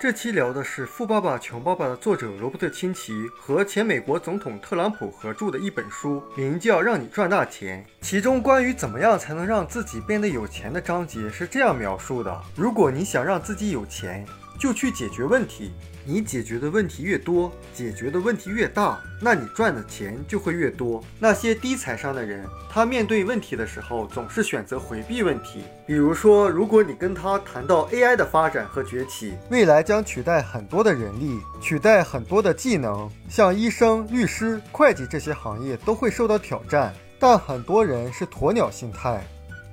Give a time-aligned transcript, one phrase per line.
[0.00, 7.84] 这期聊的是《富爸爸穷爸爸》的作者罗伯特·清崎和前美国总统特朗普合著的一本书，名叫《让你赚大钱》。
[8.00, 14.24] 其中关于怎么样才能让自己变得有钱的章节是这样描述的：如果你想让自己有钱，
[14.60, 15.72] 就去解决问题。
[16.04, 21.02] 你解决的问题越多，解决的问题越大，那你赚的钱就会越多。
[21.18, 25.62] 那些低财商的人，他面对问题的时候总是选择回避问题。
[25.86, 36.94] 比如说，如果你跟他谈到 AI 的发展和崛起，未来将取代很多的人力，取代很多的技能，像医生、律师、会计这些行业都会受到挑战。
[37.18, 39.22] 但很多人是鸵鸟心态，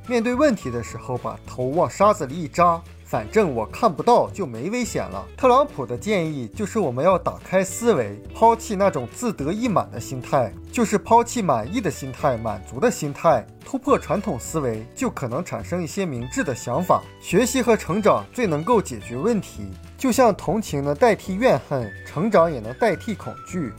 [0.08, 2.80] 面对问题的时候把头往沙子里一扎。
[3.10, 5.26] 反正我看不到就没危险了。
[5.38, 17.02] 特朗普的建议就是我们要打开思维，抛弃那种自得意满的心态，就是抛弃满意的心态、满足的心态，突破传统思维，就可能产生一些明智的想法。
[17.22, 23.72] 学习和成长最能够解决问题，就像同情能代替怨恨，成长也能代替恐惧。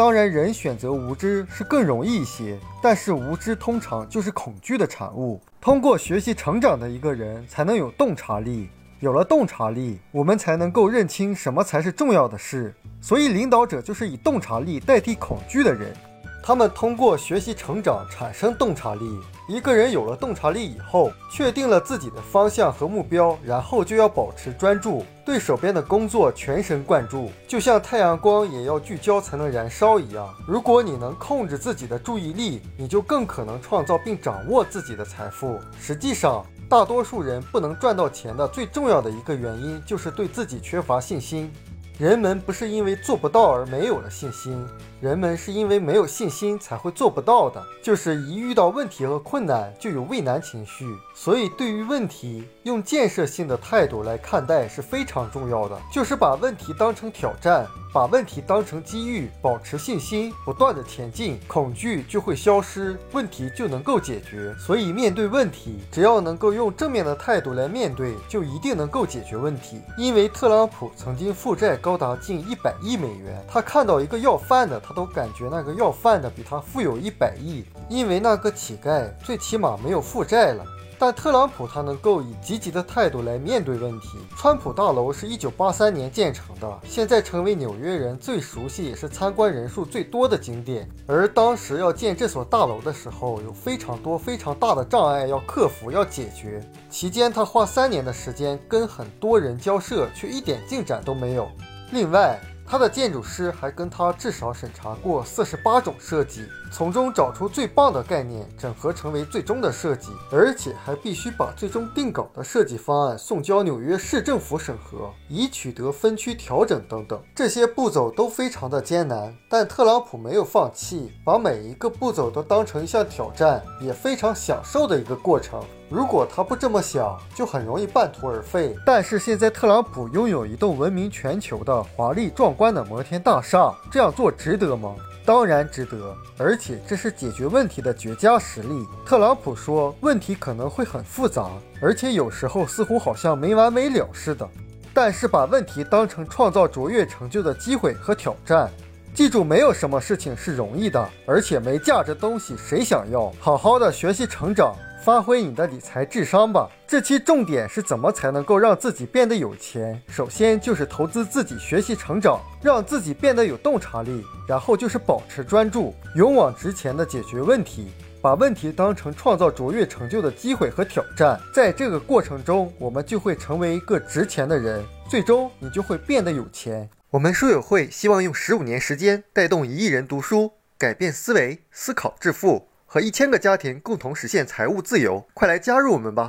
[0.00, 5.38] 当然，人选择无知是更容易一些，但是无知通常就是恐惧的产物。
[5.60, 8.70] 通过学习成长的一个人，才能有洞察力。
[9.00, 12.74] 有了洞察力，我们才能够认清什么才是重要的事。
[12.98, 15.94] 所以，领导者就是以洞察力代替恐惧的人。
[16.42, 19.20] 他们通过学习成长产生洞察力。
[19.48, 30.32] 一个人有了洞察力以后，确定了自己的方向和目标，然后就要保持专注，对手边的工作全神贯注，就像太阳光也要聚焦才能燃烧一样。
[30.46, 35.58] 如果你能控制自己的注意力，你就更可能创造并掌握自己的财富。
[35.80, 41.52] 实际上，大多数人不能赚到钱的最重要的一个原因，就是对自己缺乏信心。
[42.00, 44.66] 人们不是因为做不到而没有了信心。
[45.02, 50.86] 人们是因为没有信心才会做不到的，就是一遇到问题和困难就有畏难情绪。
[51.14, 55.78] 所以，对于问题，用建设性的态度来看待是非常重要的。
[55.92, 64.54] 就是把问题当成挑战，把问题当成机遇，保持信心，不断的前进，恐惧就会消失，问题就能够解决。
[64.58, 69.80] 所以，面对问题，只要能够用正面的态度来面对，就一定能够解决问题。
[69.96, 74.78] 因为特朗普曾经负债高高达近一百亿美元，他看到一个要饭的。
[74.78, 80.64] 他都感觉那个要饭的比他富有一百亿，因为那个乞丐最起码没有负债了。
[81.00, 84.18] 但特朗普他能够以积极的态度来面对问题。
[84.36, 90.88] 川普大楼是一九八三年建成的，现在成为纽约人最熟悉也是参观人数最多的景点。
[91.08, 96.62] 而当时要建这所大楼的时候，有非常多非常大的障碍要克服要解决。
[96.88, 101.48] 期间他花三年的时间跟很多人交涉，却一点进展都没有。
[101.90, 102.40] 另外。
[102.70, 117.20] 他的建筑师还跟他至少审查过四十八种设计，从中找出最棒的概念，整合成为最终的设计，而且还必须把最终定稿的设计方案送交纽约市政府审核，以取得分区调整等等。
[117.34, 125.60] 这些步骤都非常的艰难，但特朗普没有放弃，把每一个步骤都当成一项挑战，也非常享受的一个过程。
[125.90, 128.76] 如果他不这么想，就很容易半途而废。
[128.86, 134.94] 但是现在特朗普拥有一栋闻名全球的华丽壮观的摩天大厦，这样做值得吗？
[135.26, 138.86] 当然值得，而且这是解决问题的绝佳实例。
[139.04, 141.50] 特朗普说，问题可能会很复杂，
[141.82, 144.48] 而且有时候似乎好像没完没了似的。
[144.94, 148.70] 但是把问题当成创造卓越成就的机会和挑战，
[149.12, 153.32] 记住，没有什么事情是容易的，而且没价值东西谁想要？
[153.40, 154.74] 好好的学习成长。
[155.02, 156.68] 发挥你的理财智商吧。
[156.86, 160.00] 这期重点是怎么才能够让自己变得有钱？
[160.08, 164.24] 首先就是投资自己，学习成长，让自己变得有洞察力。
[164.46, 167.88] 然后就是保持专注，勇往直前的解决问题，
[168.20, 171.40] 把问题当成创造卓越成就的机会和挑战。
[171.54, 176.88] 在这个过程中，我们就会成为一个值钱的人，最终你就会变得有钱。
[177.10, 182.69] 我们书友会希望用十五年时间带动一亿人读书，改变思维，思考致富。
[182.92, 186.28] 和一千个家庭共同实现财务自由，快来加入我们吧！